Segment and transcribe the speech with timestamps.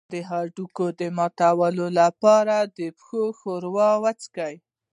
[0.13, 4.55] د هډوکو د ماتیدو لپاره د پښو ښوروا وڅښئ